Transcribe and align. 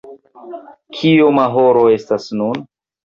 Kioma 0.99 1.45
horo 1.59 1.85
estas 1.99 2.27
nun? 2.41 2.65